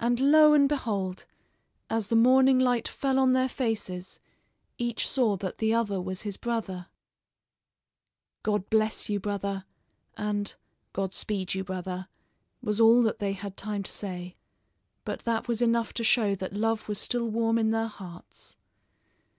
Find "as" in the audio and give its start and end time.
1.90-2.08